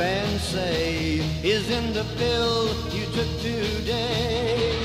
And 0.00 0.40
say 0.40 1.20
is 1.42 1.70
in 1.70 1.92
the 1.92 2.04
pill 2.16 2.68
you 2.94 3.04
took 3.16 3.30
today. 3.40 4.78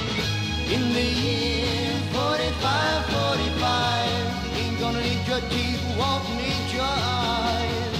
In 0.73 0.93
the 0.93 1.03
year 1.03 1.99
45, 2.11 3.05
45, 3.05 4.57
ain't 4.57 4.79
gonna 4.79 5.01
need 5.01 5.27
your 5.27 5.41
teeth, 5.53 5.83
won't 5.99 6.27
need 6.41 6.73
your 6.73 6.83
eyes. 6.83 7.95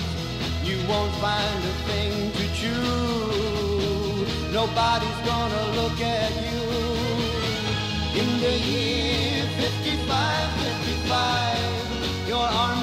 You 0.64 0.78
won't 0.88 1.14
find 1.22 1.60
a 1.72 1.76
thing 1.90 2.32
to 2.32 2.46
chew. 2.58 4.26
Nobody's 4.52 5.22
gonna 5.26 5.64
look 5.80 6.00
at 6.02 6.34
you. 6.50 6.64
In 8.22 8.30
the 8.42 8.56
year 8.74 9.46
55, 9.62 10.50
55, 10.62 12.28
your 12.28 12.48
arms 12.66 12.83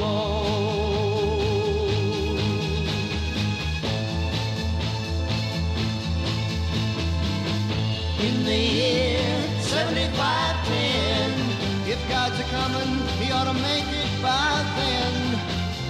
In 8.21 8.45
the 8.45 8.55
year 8.55 9.49
7510, 9.61 11.89
if 11.89 11.97
God's 12.07 12.39
a 12.39 12.43
coming, 12.53 13.01
he 13.17 13.31
ought 13.31 13.45
to 13.49 13.53
make 13.53 13.87
it 13.89 14.21
by 14.21 14.63
then. 14.77 15.39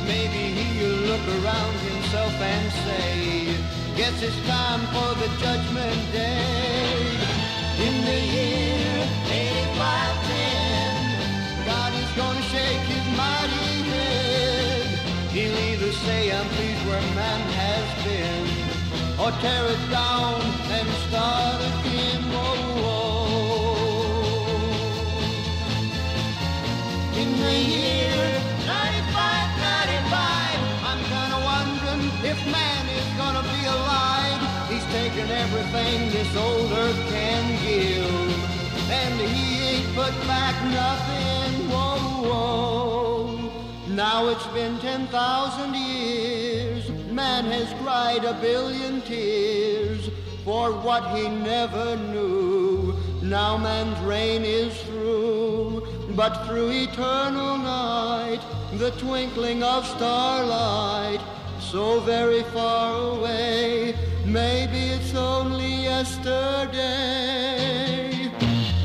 Maybe 0.08 0.56
he'll 0.56 1.12
look 1.12 1.28
around 1.28 1.76
himself 1.92 2.32
and 2.40 2.72
say, 2.88 3.52
Guess 3.98 4.24
it's 4.24 4.40
time 4.48 4.80
for 4.96 5.12
the 5.20 5.28
judgment 5.44 6.00
day. 6.14 7.04
In 7.84 8.06
the 8.08 8.22
year 8.38 9.04
8510, 9.28 11.68
God 11.68 11.92
is 12.00 12.12
gonna 12.16 12.48
shake 12.48 12.86
his 12.96 13.06
mighty 13.20 13.92
head. 13.92 14.88
He'll 15.36 15.60
either 15.68 15.92
say, 16.08 16.32
I'm 16.32 16.48
pleased 16.56 16.80
where 16.88 17.04
man 17.12 17.44
has 17.60 17.86
been, 18.06 18.71
or 19.22 19.32
tear 19.34 19.66
it 19.68 19.84
down 19.92 20.42
and 20.78 20.88
start 21.06 21.62
again. 21.72 22.22
Whoa, 22.34 22.56
whoa. 22.84 24.02
In 27.22 27.30
the 27.44 27.58
year 27.76 28.18
95, 28.66 29.50
95, 29.62 30.58
I'm 30.90 31.02
kinda 31.16 31.40
wondering 31.52 32.04
if 32.32 32.40
man 32.58 32.84
is 33.00 33.10
gonna 33.22 33.46
be 33.56 33.62
alive. 33.78 34.42
He's 34.72 34.88
taken 35.00 35.28
everything 35.44 35.98
this 36.18 36.32
old 36.36 36.72
earth 36.84 37.02
can 37.16 37.44
give, 37.68 38.30
and 39.00 39.14
he 39.34 39.46
ain't 39.72 39.90
put 40.02 40.14
back 40.34 40.56
nothing. 40.82 41.52
Whoa, 41.70 42.00
whoa. 42.30 43.52
Now 43.88 44.20
it's 44.30 44.48
been 44.58 44.76
10,000 44.80 45.76
years. 45.76 46.51
Man 47.12 47.46
has 47.46 47.74
cried 47.84 48.24
a 48.24 48.34
billion 48.36 49.02
tears 49.02 50.10
for 50.46 50.72
what 50.72 51.04
he 51.14 51.28
never 51.28 51.98
knew. 51.98 52.96
Now 53.22 53.58
man's 53.58 54.00
reign 54.00 54.46
is 54.46 54.74
through, 54.84 55.86
but 56.16 56.46
through 56.46 56.72
eternal 56.72 57.58
night, 57.58 58.40
the 58.76 58.92
twinkling 58.92 59.62
of 59.62 59.86
starlight, 59.86 61.20
so 61.60 62.00
very 62.00 62.44
far 62.44 63.18
away, 63.18 63.94
maybe 64.26 64.94
it's 64.96 65.14
only 65.14 65.84
yesterday. 65.84 66.72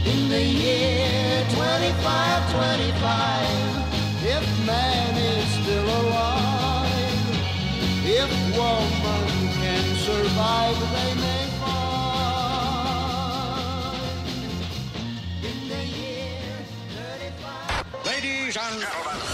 In 0.04 0.28
the 0.28 0.42
year 0.42 1.44
2525, 1.50 3.86
if 4.26 4.66
man 4.66 5.15
if 8.18 8.32
woman 8.56 9.24
can 9.60 9.84
survive, 9.96 10.78
they 10.94 11.14
may 11.20 11.44
find. 11.60 12.86
In 15.44 15.58
the 15.68 15.82
year 15.84 16.56
35. 16.96 18.06
Ladies 18.06 18.56
and 18.56 18.80
gentlemen. 18.80 19.25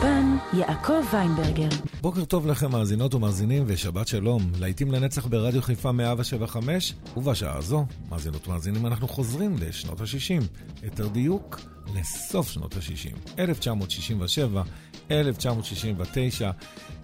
באולפן 0.00 0.36
יעקב 0.52 1.02
ויינברגר. 1.12 1.68
בוקר 2.00 2.24
טוב 2.24 2.46
לכם 2.46 2.70
מאזינות 2.70 3.14
ומאזינים 3.14 3.64
ושבת 3.66 4.08
שלום. 4.08 4.52
להיטים 4.58 4.92
לנצח 4.92 5.26
ברדיו 5.26 5.62
חיפה 5.62 5.92
175, 5.92 6.94
ובשעה 7.16 7.56
הזו, 7.56 7.86
מאזינות 8.08 8.48
ומאזינים, 8.48 8.86
אנחנו 8.86 9.08
חוזרים 9.08 9.56
לשנות 9.60 10.00
ה-60. 10.00 10.44
יותר 10.82 11.08
דיוק, 11.08 11.60
לסוף 11.94 12.50
שנות 12.50 12.76
ה-60. 12.76 13.38
1967, 13.38 14.62
1969, 15.10 16.50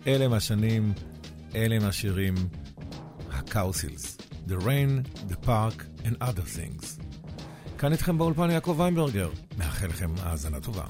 אלה 0.06 0.24
הם 0.24 0.32
השנים, 0.32 0.92
אלה 1.54 1.76
הם 1.76 1.84
השירים, 1.84 2.34
הקאוסילס. 3.32 4.18
The 4.48 4.62
Rain, 4.62 5.08
The 5.30 5.46
Park 5.46 6.04
and 6.04 6.22
Other 6.22 6.56
Things. 6.56 7.02
כאן 7.78 7.92
איתכם 7.92 8.18
באולפן 8.18 8.50
יעקב 8.50 8.74
ויינברגר. 8.78 9.30
מאחל 9.58 9.86
לכם 9.86 10.10
האזנה 10.22 10.60
טובה. 10.60 10.84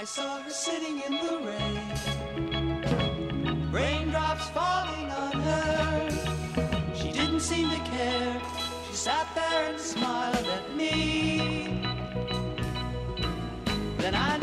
I 0.00 0.04
saw 0.04 0.40
her 0.40 0.48
sitting 0.48 1.02
in 1.02 1.12
the 1.12 1.36
rain, 1.44 1.92
raindrops 3.70 4.48
falling 4.48 5.10
on 5.10 5.32
her. 5.32 6.08
She 6.94 7.12
didn't 7.12 7.40
seem 7.40 7.68
to 7.68 7.76
care. 7.76 8.40
She 8.88 8.94
sat 8.96 9.26
there 9.34 9.68
and 9.68 9.78
smiled 9.78 10.46
at 10.46 10.74
me. 10.74 11.84
Then 13.98 14.14
I 14.14 14.39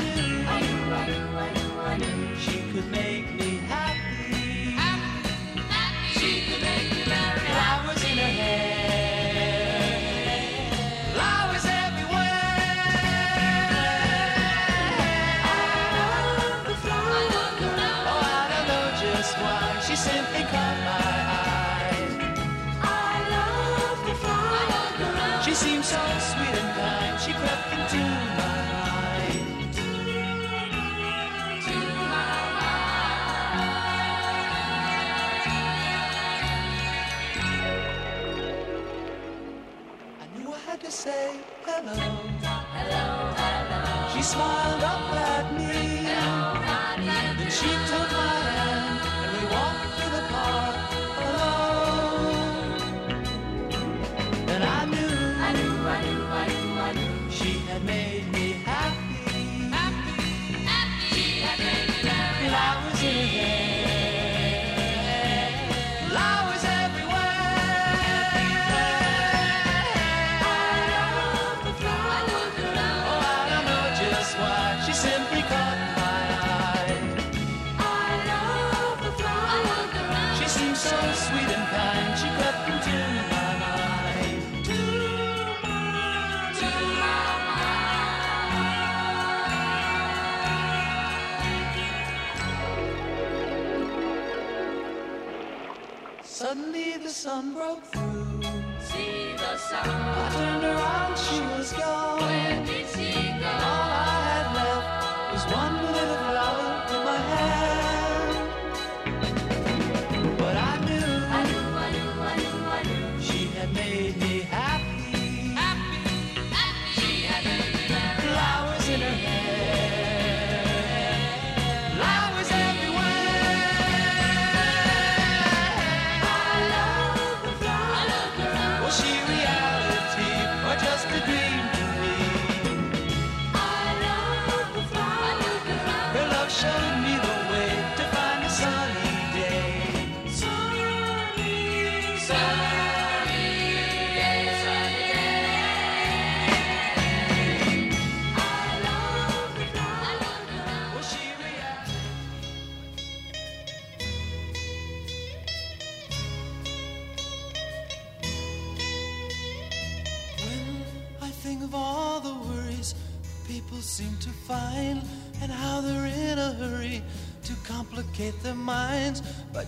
She 44.17 44.23
smiled 44.23 44.81
up 44.81 45.16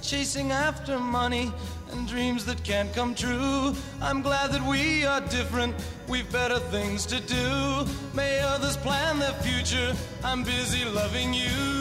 chasing 0.10 0.52
after 0.52 0.98
money 0.98 1.52
and 1.92 2.08
dreams 2.08 2.44
that 2.44 2.64
can't 2.64 2.92
come 2.96 3.14
true. 3.14 3.76
I'm 4.02 4.24
glad 4.24 4.52
that 4.52 4.66
we 4.68 5.06
are 5.06 5.22
different, 5.22 5.76
we've 6.08 6.32
better 6.32 6.58
things 6.58 7.06
to 7.06 7.20
do. 7.20 7.86
May 8.16 8.40
others 8.40 8.76
plan 8.76 9.20
their 9.20 9.34
future, 9.34 9.94
I'm 10.24 10.44
busy 10.44 10.84
loving 10.84 11.32
you. 11.32 11.79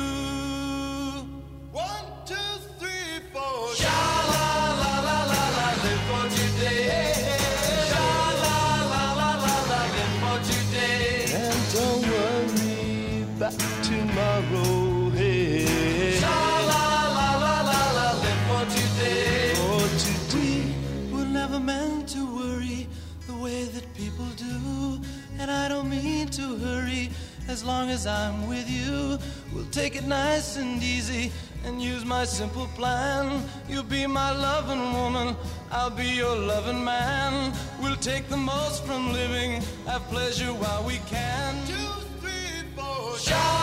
nice 30.49 30.57
and 30.57 30.83
easy 30.83 31.31
and 31.65 31.83
use 31.83 32.05
my 32.05 32.25
simple 32.25 32.67
plan. 32.77 33.43
You'll 33.69 33.83
be 33.83 34.07
my 34.07 34.31
loving 34.33 34.93
woman, 34.93 35.37
I'll 35.71 35.91
be 35.91 36.07
your 36.07 36.37
loving 36.37 36.83
man. 36.85 37.53
We'll 37.83 37.97
take 37.97 38.29
the 38.29 38.37
most 38.37 38.85
from 38.87 39.13
living, 39.13 39.63
have 39.87 40.03
pleasure 40.09 40.55
while 40.55 40.85
we 40.85 40.99
can. 41.07 41.55
Two, 41.67 41.75
three, 42.21 42.63
four, 42.77 43.19
shout! 43.19 43.58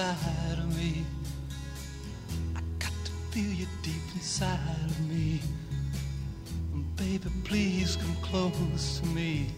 inside 0.00 0.58
of 0.58 0.76
me. 0.78 1.04
I 2.56 2.60
got 2.78 2.92
to 3.04 3.12
feel 3.32 3.52
you 3.52 3.66
deep 3.82 4.02
inside 4.14 4.58
of 4.86 5.00
me. 5.10 5.40
And 6.72 6.96
baby, 6.96 7.28
please 7.44 7.96
come 7.96 8.16
close 8.22 9.00
to 9.00 9.06
me. 9.08 9.50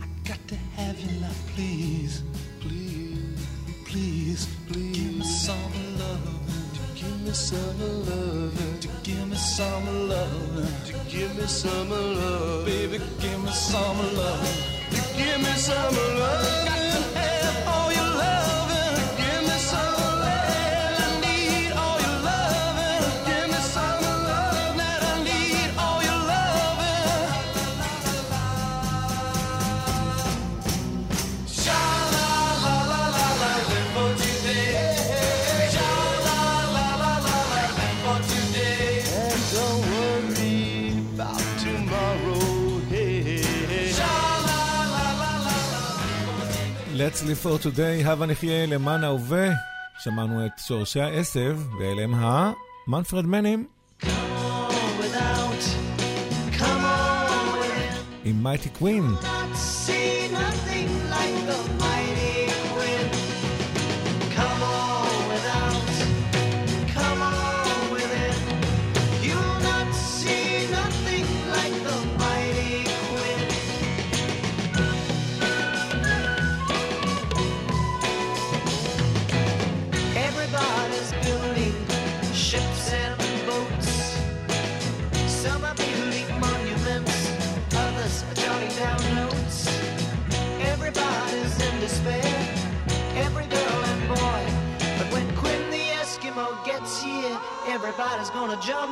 I 0.00 0.06
got 0.28 0.38
to 0.46 0.54
have 0.76 0.98
your 1.00 1.22
love, 1.22 1.40
please, 1.56 2.22
please, 2.60 3.46
please, 3.84 4.46
please. 4.68 4.96
Give 4.96 5.16
me 5.18 5.24
some 5.24 5.72
love. 5.98 6.40
To 6.74 7.00
give 7.00 7.20
me 7.22 7.32
some 7.32 7.80
love. 8.06 8.80
To 8.80 8.88
give 9.02 9.28
me 9.28 9.36
some 9.36 10.08
love. 10.08 10.86
To 10.86 10.92
give 11.08 11.36
me 11.36 11.46
some 11.46 11.90
love. 11.90 12.64
Baby, 12.64 13.00
give 13.18 13.42
me 13.42 13.50
some 13.50 13.98
love. 14.14 14.86
To 14.90 15.00
give 15.18 15.38
me 15.40 15.52
some 15.56 15.94
love. 15.96 17.09
Let's 47.00 47.22
live 47.22 47.40
for 47.46 47.56
today, 47.66 48.08
הבה 48.08 48.26
נחיה 48.26 48.66
למען 48.66 49.04
ההווה. 49.04 49.48
שמענו 49.98 50.46
את 50.46 50.50
שורשי 50.66 51.00
העשב, 51.00 51.58
ואלה 51.78 52.02
הם 52.02 52.14
המנפרד 52.14 53.26
מנים. 53.26 53.66
עם 58.24 58.42
מייטי 58.42 58.68
קווין. 58.68 59.04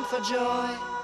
for 0.09 0.19
joy. 0.21 0.98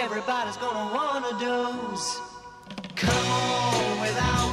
Everybody's 0.00 0.56
gonna 0.58 0.94
wanna 0.94 1.32
doze. 1.40 2.20
Come 2.94 3.10
on 3.10 4.00
without, 4.00 4.47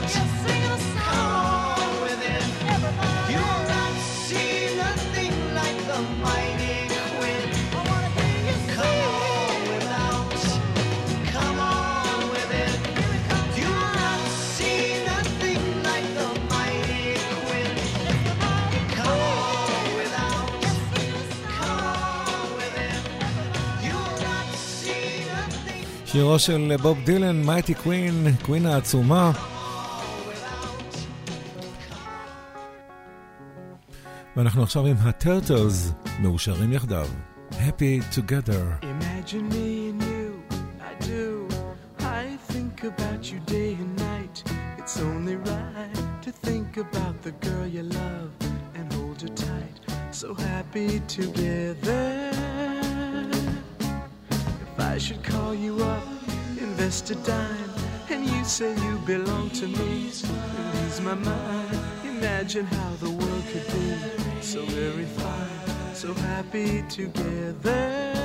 שירו 26.15 26.39
של 26.39 26.74
בוב 26.81 26.98
דילן, 27.05 27.45
מייטי 27.45 27.74
קווין, 27.74 28.27
קווין 28.45 28.65
העצומה. 28.65 29.31
ואנחנו 34.38 34.63
עכשיו 34.63 34.86
עם 34.86 34.95
הטרטלס, 35.00 35.91
מאושרים 36.19 36.74
יחדיו. 36.74 37.07
Happy 37.51 38.15
Together. 38.15 38.63
Imagine 38.81 39.50
me 39.50 39.89
and 39.89 40.01
you, 40.10 40.27
I 40.89 40.93
do. 41.12 41.48
I 42.00 42.24
think 42.51 42.75
about 42.91 43.22
you 43.31 43.39
day 43.55 43.72
and 43.81 43.93
night. 44.10 44.38
It's 44.79 44.98
only 45.10 45.36
right 45.51 45.95
to 46.25 46.31
think 46.45 46.69
about 46.86 47.15
the 47.25 47.34
girl 47.45 47.67
you 47.75 47.84
love 48.01 48.29
and 48.77 48.86
hold 48.93 49.22
her 49.25 49.34
tight. 49.48 49.75
So 50.12 50.27
happy 50.34 50.91
together. 51.17 52.94
I 54.95 54.97
should 54.97 55.21
call 55.25 55.53
you 55.53 55.77
up, 55.83 56.07
invest 56.57 57.11
a 57.11 57.15
dime, 57.15 57.69
and 58.09 58.25
you 58.25 58.45
say 58.45 58.73
you 58.81 58.97
belong 58.99 59.49
to 59.49 59.67
me, 59.67 60.09
So 60.09 60.25
lose 60.73 61.01
my 61.01 61.15
mind. 61.15 61.79
Imagine 62.05 62.65
how 62.65 62.91
the 63.01 63.09
world 63.09 63.43
could 63.51 63.67
be 63.73 64.41
so 64.41 64.63
very 64.67 65.03
fine, 65.03 65.93
so 65.93 66.13
happy 66.13 66.85
together. 66.87 68.25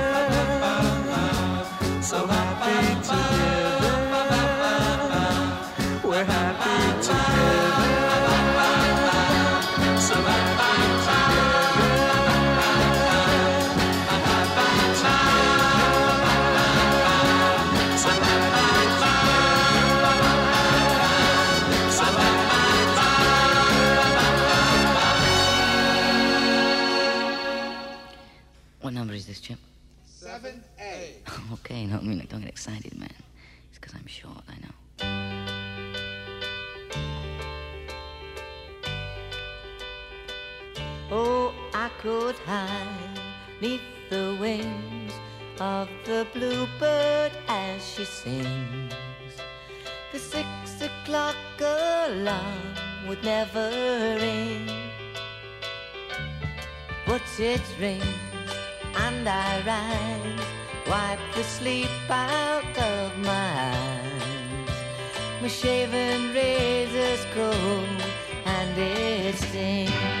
Excited, 32.51 32.93
man. 32.99 33.23
It's 33.69 33.79
because 33.79 33.95
I'm 33.95 34.07
short, 34.07 34.43
I 34.53 34.57
know. 34.63 34.75
Oh, 41.11 41.53
I 41.73 41.89
could 42.01 42.35
hide 42.45 43.19
neath 43.61 43.81
the 44.09 44.37
wings 44.39 45.13
of 45.59 45.87
the 46.05 46.27
bluebird 46.33 47.31
as 47.47 47.77
she 47.93 48.05
sings. 48.05 48.93
The 50.11 50.19
six 50.19 50.81
o'clock 50.89 51.35
alarm 51.59 52.75
would 53.07 53.23
never 53.23 53.67
ring. 54.19 54.67
But 57.05 57.21
it 57.39 57.65
rings 57.79 58.31
and 58.95 59.27
I 59.27 59.61
rise, 59.65 60.60
wipe 60.91 61.19
the 61.35 61.43
sleep 61.43 61.89
out 62.09 62.77
of 62.77 63.17
my 63.19 63.71
eyes. 63.71 64.69
My 65.41 65.47
shaven 65.47 66.33
razor's 66.33 67.23
cold 67.33 68.01
and 68.45 68.77
it 68.77 69.35
stings. 69.35 70.20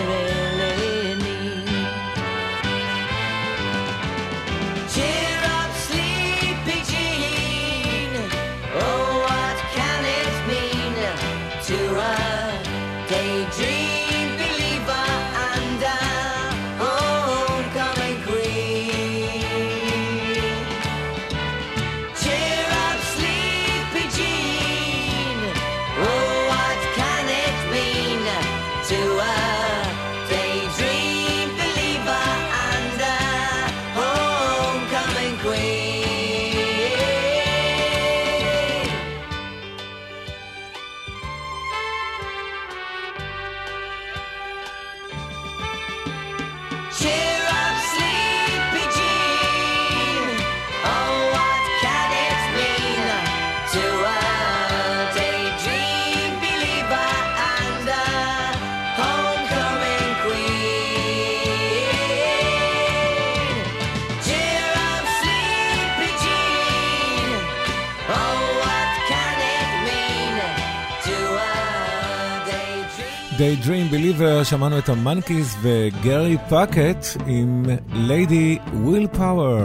daydream? 73.41 73.89
Daydream 73.89 73.91
Believer, 73.93 74.43
שמענו 74.43 74.77
את 74.77 74.89
המנקיז 74.89 75.55
וגרי 75.61 76.37
פאקט 76.49 77.05
עם 77.27 77.65
ליידי 77.93 78.57
וויל 78.73 79.07
פאוור, 79.07 79.61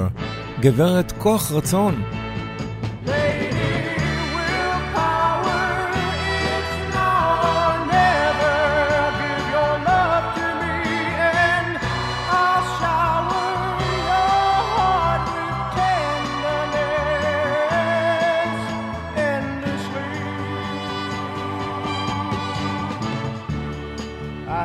גברת 0.60 1.12
כוח 1.12 1.52
רצון. 1.52 2.15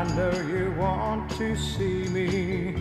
I 0.02 0.16
know 0.16 0.32
you 0.32 0.74
want 0.80 1.30
to 1.38 1.56
see 1.56 2.08
me, 2.10 2.74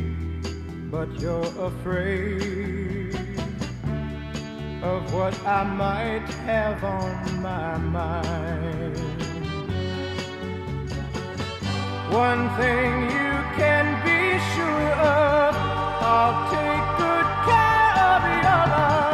but 0.91 1.21
you're 1.21 1.53
afraid 1.69 3.15
of 4.83 5.13
what 5.13 5.39
I 5.47 5.63
might 5.65 6.27
have 6.49 6.83
on 6.83 7.43
my 7.43 7.77
mind. 7.77 8.97
One 12.11 12.49
thing 12.57 13.03
you 13.03 13.33
can 13.61 13.87
be 14.03 14.41
sure 14.55 14.93
of, 15.05 15.55
I'll 16.01 16.37
take 16.49 16.87
good 17.05 17.29
care 17.45 17.97
of 18.15 18.21
your 18.33 18.65
love 18.73 19.10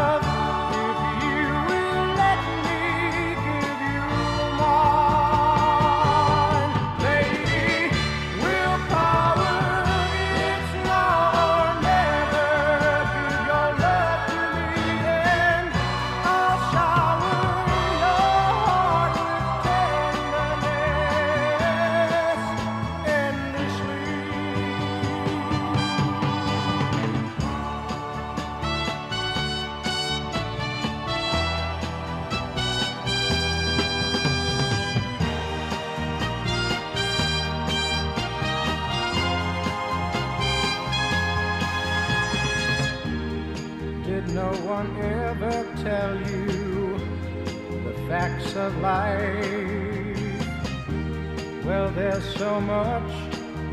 there's 51.97 52.35
so 52.35 52.61
much 52.61 53.11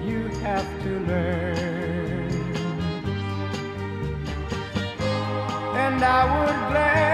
you 0.05 0.29
have 0.39 0.65
to 0.83 0.99
learn. 1.01 2.31
And 5.75 6.01
I 6.01 6.21
would 6.31 6.71
gladly 6.71 7.12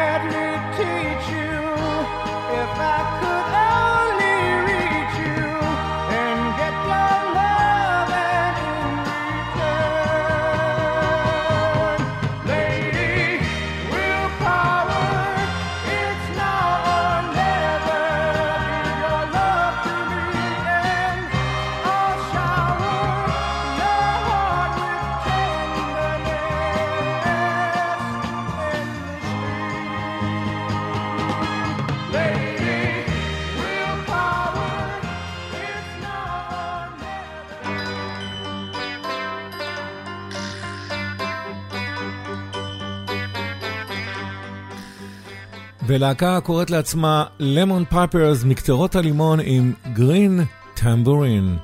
ולהקה 45.90 46.38
הקוראת 46.38 46.70
לעצמה 46.70 47.24
למון 47.40 47.86
פייפרס 47.86 48.44
מקטרות 48.44 48.96
הלימון 48.96 49.40
עם 49.44 49.74
גרין 49.94 50.40
טמבורין. 50.74 51.58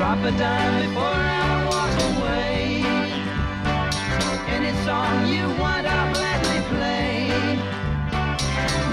Drop 0.00 0.24
a 0.24 0.30
dime 0.30 0.88
before 0.88 1.02
I 1.04 1.66
walk 1.68 1.94
away. 2.10 2.82
Any 4.48 4.72
song 4.82 5.26
you 5.26 5.44
want, 5.60 5.86
I'll 5.86 6.14
gladly 6.14 6.60
play. 6.72 7.28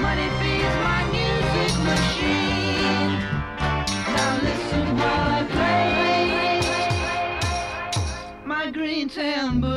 Money 0.01 0.27
feeds 0.39 0.75
my 0.83 1.01
music 1.15 1.73
machine. 1.91 3.11
Now 4.15 4.31
listen 4.43 4.85
while 4.97 5.31
I 5.39 5.41
play 5.55 6.59
my 8.43 8.69
green 8.69 9.07
tambourine. 9.07 9.76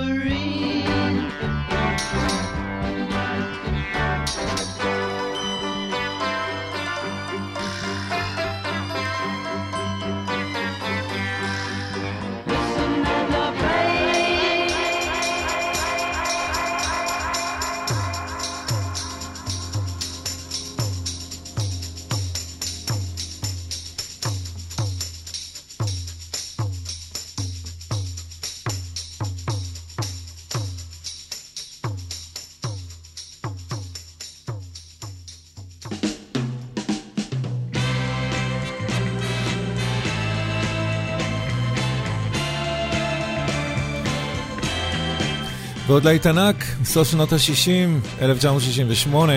ועוד 46.00 46.08
להיט 46.08 46.26
ענק, 46.26 46.64
סוף 46.84 47.08
שנות 47.08 47.32
ה-60, 47.32 48.22
1968. 48.22 49.32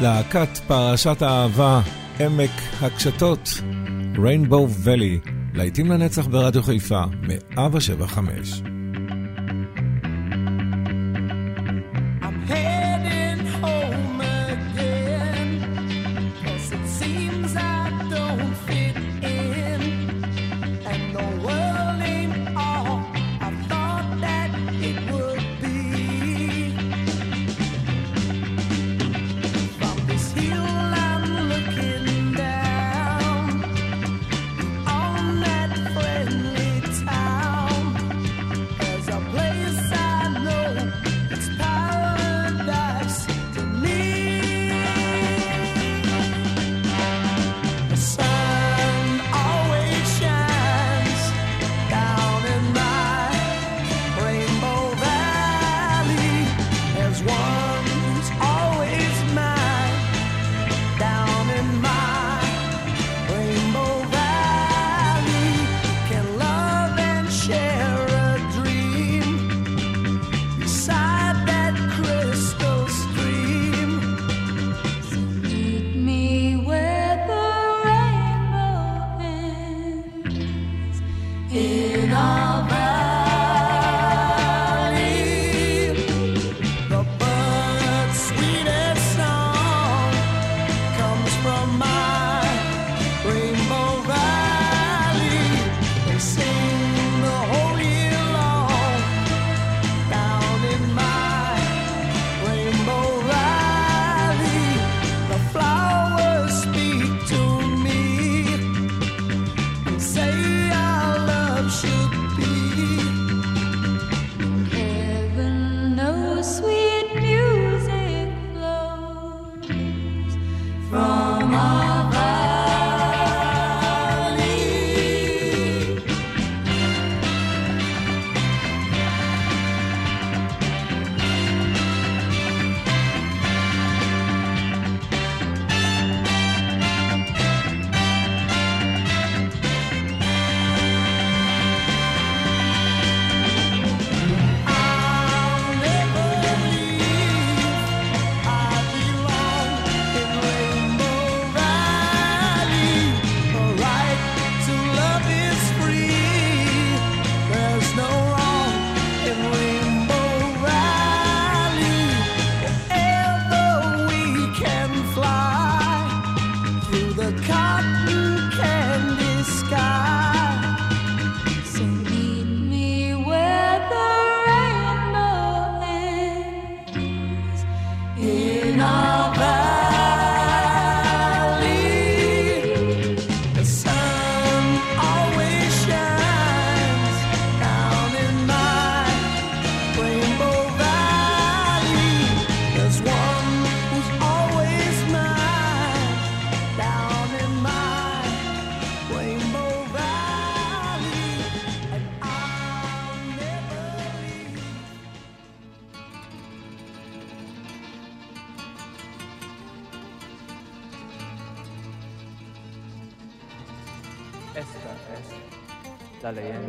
להקת 0.00 0.48
פרשת 0.66 1.22
האהבה, 1.22 1.80
עמק 2.20 2.50
הקשתות, 2.80 3.48
Rainbow 4.14 4.84
Valley, 4.84 5.30
להיטים 5.54 5.90
לנצח 5.90 6.26
ברדיו 6.26 6.62
חיפה, 6.62 7.02
175. 7.56 8.62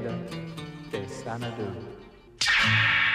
La 0.04 0.12
leyenda 0.12 0.38
de 0.92 1.08
Xanadu. 1.08 3.09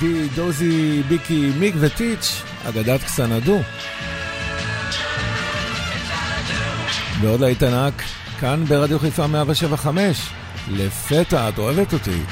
די, 0.00 0.28
דוזי, 0.34 1.02
ביקי, 1.08 1.50
מיק 1.58 1.74
וטיץ', 1.80 2.42
אגדת 2.68 3.02
קסנדו. 3.04 3.60
ועוד 7.20 7.40
להיט 7.40 7.62
ענק, 7.62 8.02
כאן 8.40 8.64
ברדיו 8.64 8.98
חיפה 8.98 9.26
175. 9.26 10.28
לפתע, 10.70 11.48
את 11.48 11.58
אוהבת 11.58 11.92
אותי. 11.92 12.22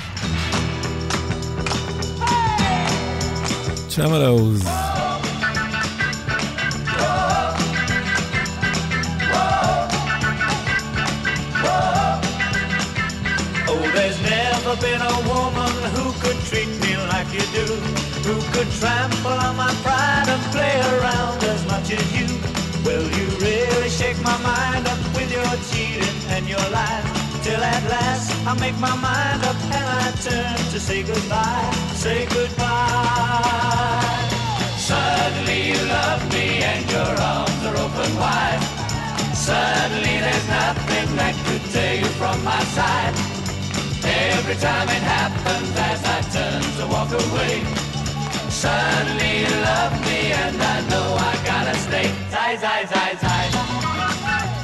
צ'מלוז. 3.89 4.65
Oh, 13.67 13.81
never 14.31 14.77
been 14.87 15.03
a 15.15 15.17
woman 15.31 15.75
who 15.95 16.07
could 16.23 16.39
treat 16.49 16.71
me 16.81 16.84
you 17.33 17.45
do, 17.53 17.67
who 18.27 18.37
could 18.53 18.71
trample 18.81 19.33
on 19.33 19.57
my 19.57 19.73
pride 19.83 20.29
and 20.29 20.43
play 20.53 20.77
around 20.95 21.43
as 21.45 21.65
much 21.67 21.91
as 21.93 22.05
you. 22.17 22.27
Well, 22.85 23.03
you 23.03 23.27
really 23.39 23.89
shake 23.89 24.21
my 24.23 24.37
mind 24.43 24.87
up 24.87 24.99
with 25.15 25.31
your 25.33 25.47
cheating 25.71 26.17
and 26.29 26.49
your 26.49 26.67
lies, 26.71 27.07
till 27.43 27.63
at 27.63 27.83
last 27.89 28.31
I 28.47 28.55
make 28.61 28.79
my 28.79 28.95
mind 28.97 29.43
up 29.45 29.57
and 29.65 29.87
I 30.05 30.13
turn 30.21 30.57
to 30.73 30.79
say 30.81 31.03
goodbye, 31.03 31.71
say 31.95 32.27
goodbye. 32.27 33.45
Suddenly 34.77 35.69
you 35.73 35.81
love 35.89 36.23
me 36.33 36.63
and 36.63 36.85
your 36.91 37.13
arms 37.33 37.63
are 37.65 37.77
open 37.77 38.11
wide. 38.17 38.61
Suddenly 39.35 40.21
there's 40.21 40.49
nothing 40.49 41.17
that 41.17 41.35
could 41.47 41.65
tear 41.73 41.95
you 42.01 42.11
from 42.21 42.43
my 42.45 42.63
side. 42.77 43.34
Every 44.39 44.57
time 44.57 44.89
it 44.89 45.05
happens 45.17 45.71
as 45.91 46.01
I 46.17 46.19
turn 46.35 46.63
to 46.79 46.85
walk 46.93 47.11
away. 47.13 47.63
Suddenly 48.51 49.33
you 49.47 49.55
love 49.63 49.95
me 50.07 50.21
and 50.43 50.57
I 50.61 50.77
know 50.91 51.09
I 51.31 51.35
gotta 51.47 51.75
stay. 51.87 52.09
Zai, 52.35 52.57
zai, 52.57 52.83
zai, 52.93 53.13
zai. 53.25 53.45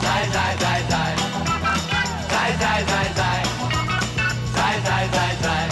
Zai, 0.05 0.23
zai, 0.35 0.53
zai, 0.63 0.81
zai. 0.91 1.13
Zai, 2.33 2.51
zai, 2.63 2.81
zai, 2.91 3.09
zai. 3.21 3.41
Zai, 4.57 4.75
zai, 4.87 5.05
zai, 5.15 5.33
zai. 5.45 5.65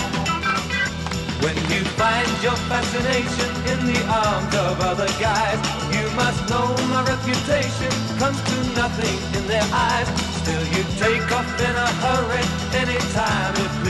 When 1.45 1.57
you 1.73 1.83
find 2.01 2.31
your 2.47 2.59
fascination 2.71 3.51
in 3.73 3.79
the 3.91 4.01
arms 4.25 4.55
of 4.67 4.81
other 4.81 5.11
guys, 5.19 5.61
you 5.91 6.07
must 6.15 6.41
know 6.49 6.69
my 6.95 7.03
reputation 7.03 7.91
comes 8.23 8.41
to 8.51 8.57
nothing 8.79 9.19
in 9.37 9.45
their 9.49 9.69
eyes. 9.73 10.09
Still 10.41 10.65
you 10.75 10.83
take 11.03 11.27
off 11.33 11.51
in 11.61 11.75
a 11.87 11.89
hurry 12.03 12.45
anytime 12.81 13.55
it. 13.65 13.88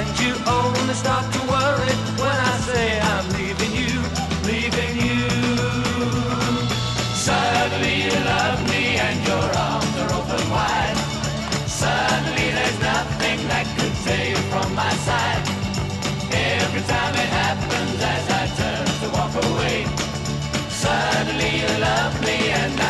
And 0.00 0.18
you 0.18 0.32
only 0.46 0.94
start 0.94 1.30
to 1.30 1.40
worry 1.40 1.94
when 2.16 2.36
I 2.52 2.56
say 2.68 2.98
I'm 3.12 3.26
leaving 3.36 3.72
you, 3.80 4.00
leaving 4.48 4.94
you. 4.96 5.28
Suddenly 7.12 8.04
you 8.08 8.16
love 8.24 8.60
me 8.72 8.96
and 8.96 9.18
your 9.28 9.46
arms 9.68 9.94
are 10.02 10.12
open 10.18 10.44
wide. 10.56 10.96
Suddenly 11.68 12.48
there's 12.56 12.80
nothing 12.80 13.38
that 13.52 13.66
could 13.76 13.94
tear 14.04 14.30
you 14.30 14.40
from 14.48 14.74
my 14.74 14.92
side. 15.04 15.44
Every 16.32 16.82
time 16.94 17.14
it 17.24 17.30
happens 17.44 18.00
as 18.00 18.24
I 18.40 18.44
turn 18.56 18.86
to 19.02 19.08
walk 19.16 19.34
away. 19.44 19.84
Suddenly 20.70 21.50
you 21.60 21.72
love 21.78 22.14
me 22.24 22.38
and 22.62 22.80
I 22.80 22.89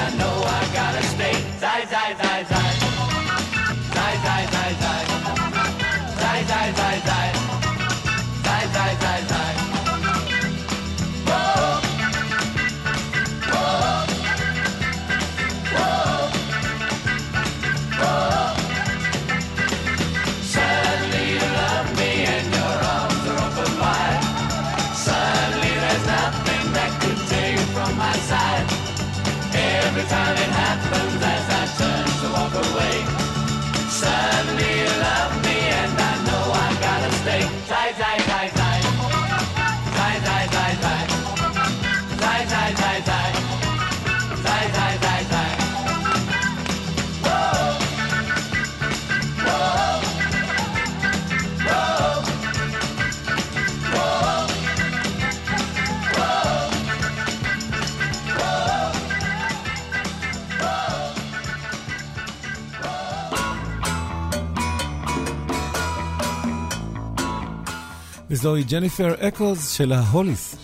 זוהי 68.41 68.63
ג'ניפר 68.63 69.15
אקוז 69.29 69.71
של 69.71 69.93
ההוליס. 69.93 70.57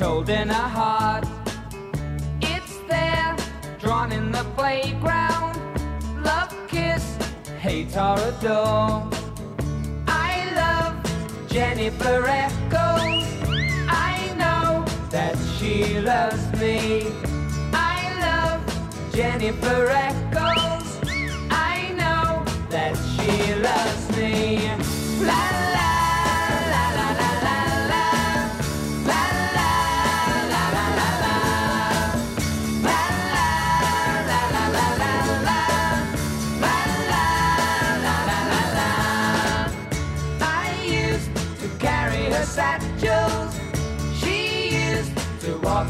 Told 0.00 0.28
in 0.28 0.50
a 0.50 0.66
heart, 0.76 1.24
it's 2.52 2.76
there, 2.92 3.34
drawn 3.82 4.10
in 4.18 4.26
the 4.36 4.44
playground. 4.58 5.54
Love, 6.28 6.52
kiss, 6.72 7.04
hate 7.64 7.94
or 8.06 8.18
adore. 8.30 8.96
I 10.30 10.32
love 10.60 10.94
Jennifer 11.54 12.18
Eccles. 12.44 13.24
I 14.10 14.14
know 14.40 14.66
that 15.14 15.36
she 15.54 15.74
loves 16.12 16.44
me. 16.62 16.78
I 17.94 17.96
love 18.26 18.60
Jennifer 19.16 19.80
Eccles. 20.06 20.23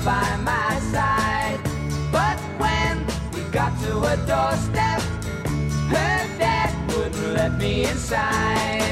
by 0.05 0.37
my 0.37 0.79
side. 0.92 1.59
But 2.12 2.38
when 2.59 3.07
we 3.33 3.40
got 3.51 3.73
to 3.85 3.99
a 3.99 4.16
doorstep, 4.27 4.93
me 7.64 7.87
inside. 7.87 8.84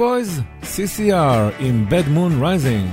Boys, 0.00 0.40
CCR 0.62 1.60
in 1.60 1.84
Bad 1.84 2.08
Moon 2.08 2.40
Rising. 2.40 2.88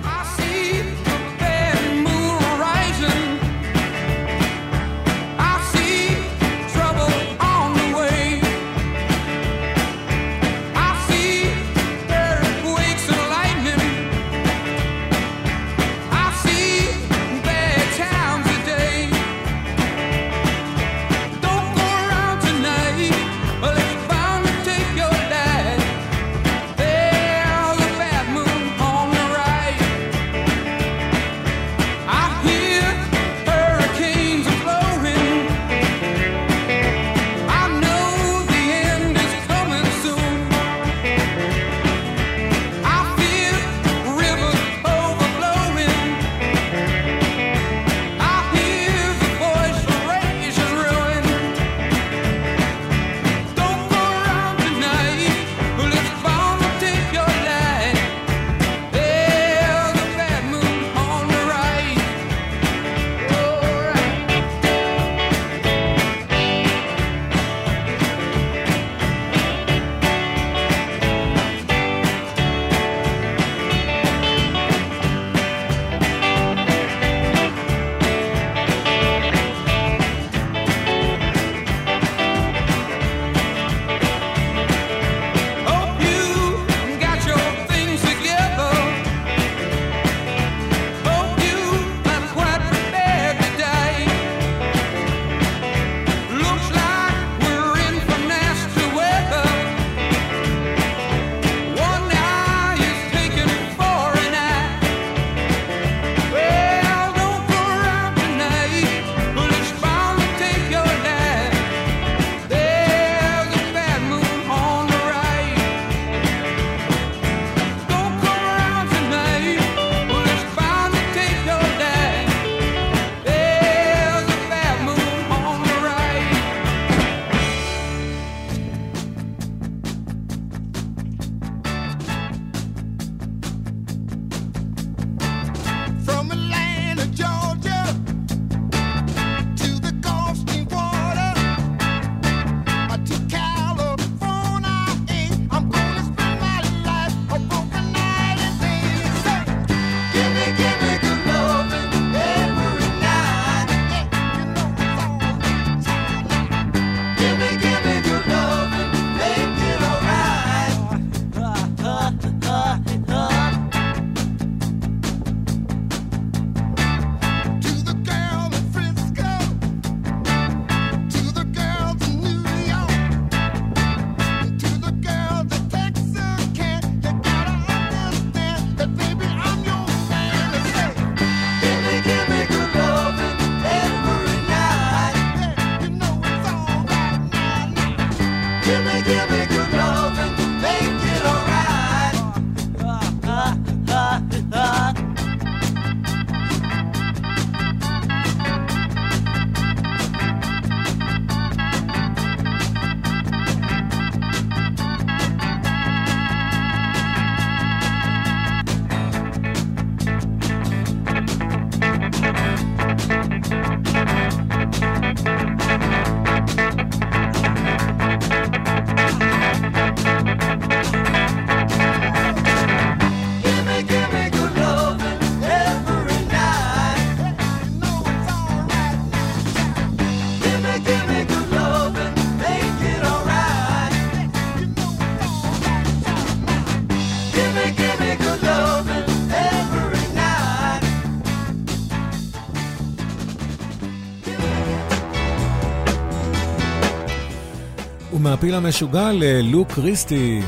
המשוגע 248.58 249.12
ללו 249.14 249.66
קריסטי. 249.66 250.42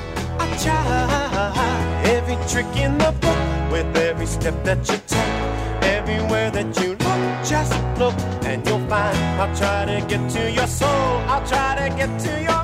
Everywhere 5.97 6.49
that 6.57 6.69
you 6.81 6.89
look, 7.03 7.21
just 7.51 7.73
look, 8.01 8.17
and 8.49 8.59
you'll 8.67 8.85
find 8.91 9.17
I'll 9.41 9.53
try 9.61 9.79
to 9.91 9.97
get 10.11 10.23
to 10.35 10.43
your 10.57 10.69
soul. 10.79 11.11
I'll 11.31 11.45
try 11.51 11.69
to 11.81 11.87
get 11.99 12.11
to 12.25 12.31
your 12.47 12.58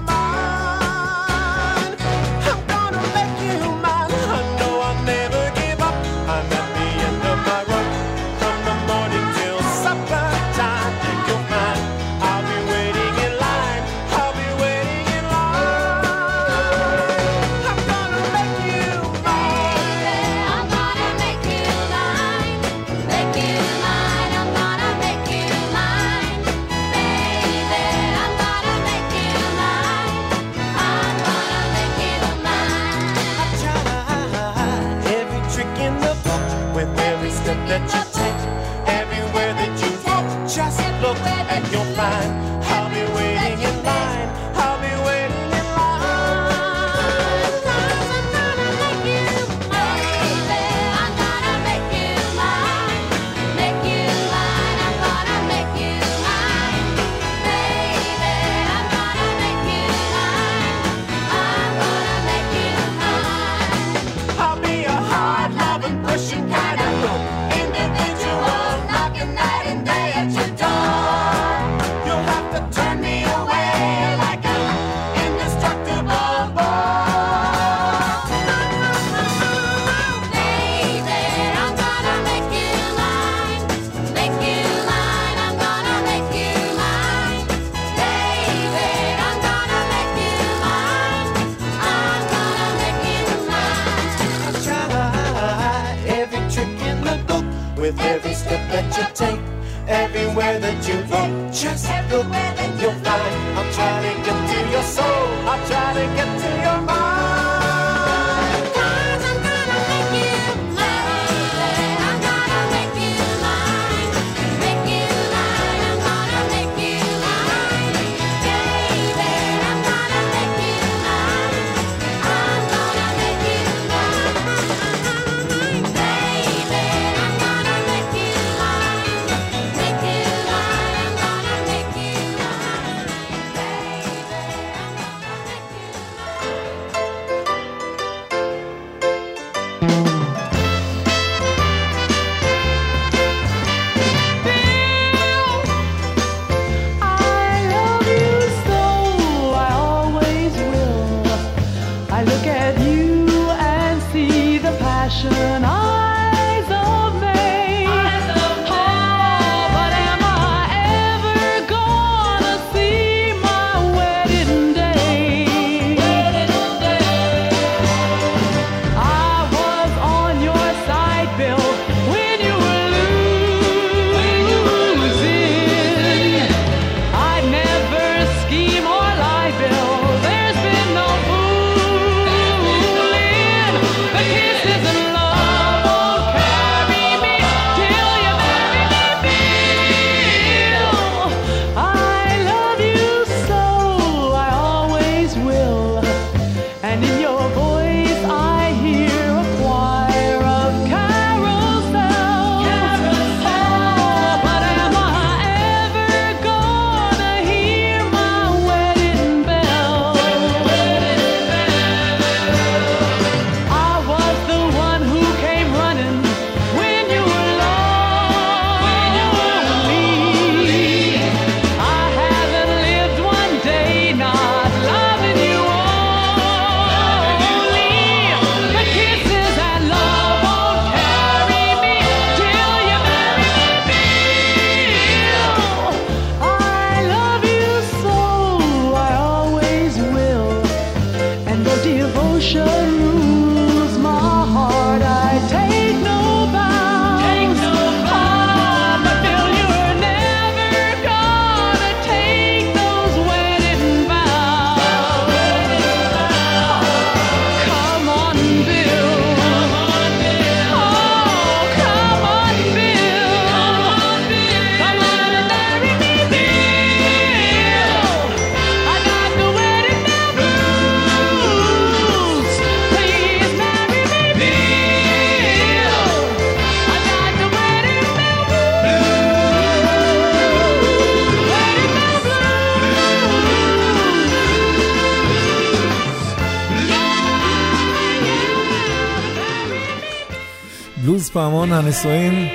פעמון 291.35 291.73
הנישואין, 291.73 292.47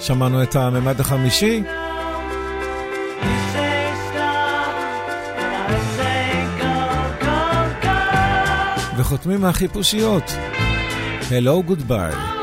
שמענו 0.00 0.42
את 0.42 0.56
הממד 0.56 1.00
החמישי. 1.00 1.62
וחותמים 8.96 9.40
מהחיפושיות, 9.40 10.32
Hello 11.30 11.70
Goodbye. 11.70 12.37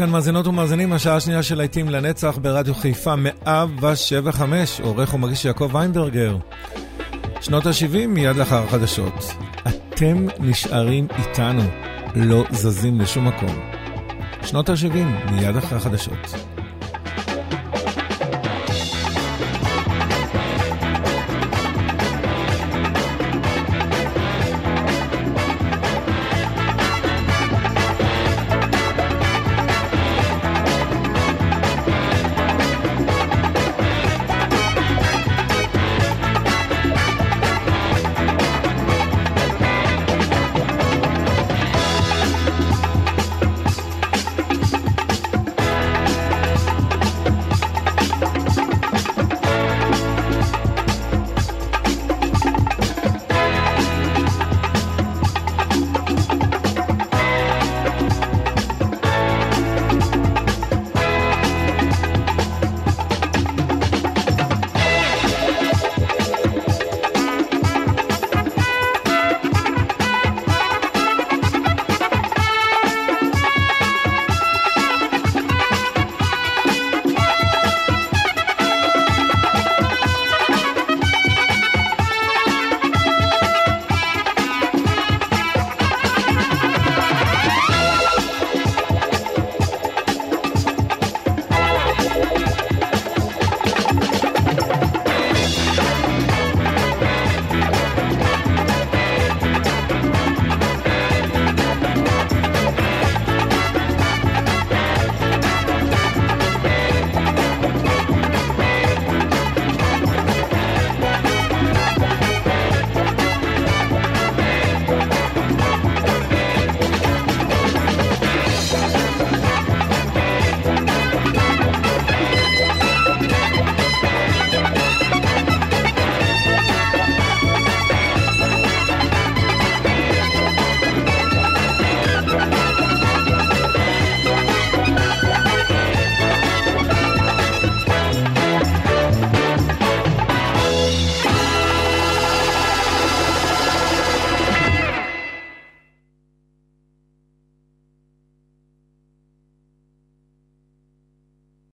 כאן 0.00 0.10
מאזינות 0.10 0.46
ומאזינים, 0.46 0.92
השעה 0.92 1.16
השנייה 1.16 1.42
של 1.42 1.58
להיטים 1.58 1.88
לנצח 1.88 2.38
ברדיו 2.42 2.74
חיפה 2.74 3.16
175, 3.16 4.80
עורך 4.80 5.14
ומגיש 5.14 5.44
יעקב 5.44 5.70
ויינברגר. 5.74 6.36
שנות 7.40 7.66
ה-70 7.66 8.06
מיד 8.08 8.36
לאחר 8.36 8.62
החדשות. 8.62 9.34
אתם 9.68 10.26
נשארים 10.38 11.06
איתנו, 11.18 11.62
לא 12.16 12.44
זזים 12.50 13.00
לשום 13.00 13.28
מקום. 13.28 13.60
שנות 14.42 14.68
ה-70 14.68 15.30
מיד 15.32 15.56
אחרי 15.56 15.78
החדשות. 15.78 16.49